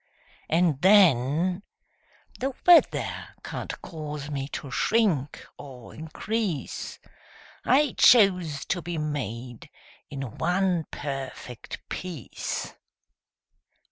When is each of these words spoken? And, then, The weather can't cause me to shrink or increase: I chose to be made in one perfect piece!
And, 0.49 0.81
then, 0.81 1.61
The 2.39 2.55
weather 2.65 3.35
can't 3.43 3.79
cause 3.83 4.31
me 4.31 4.47
to 4.47 4.71
shrink 4.71 5.45
or 5.59 5.93
increase: 5.93 6.97
I 7.63 7.93
chose 7.99 8.65
to 8.65 8.81
be 8.81 8.97
made 8.97 9.69
in 10.09 10.39
one 10.39 10.85
perfect 10.89 11.87
piece! 11.87 12.73